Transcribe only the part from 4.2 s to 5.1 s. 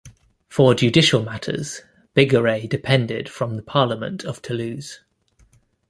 of Toulouse.